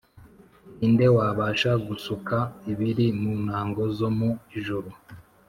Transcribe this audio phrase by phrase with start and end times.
[0.77, 2.37] ninde wabasha gusuka
[2.71, 4.89] ibiri mu ntango zo mu ijuru